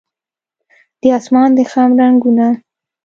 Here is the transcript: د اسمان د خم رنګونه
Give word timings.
د 1.01 1.03
اسمان 1.17 1.49
د 1.57 1.59
خم 1.71 1.91
رنګونه 2.01 2.47